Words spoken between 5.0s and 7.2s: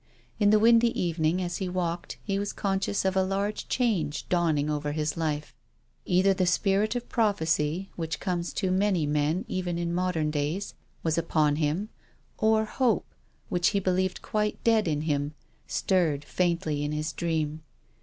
life. Either the spirit of